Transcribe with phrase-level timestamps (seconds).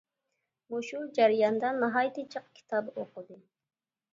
[0.75, 3.39] مۇشۇ جەرياندا ناھايىتى جىق كىتاب ئوقۇدى.